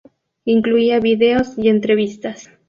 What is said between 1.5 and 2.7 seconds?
y entrevistas.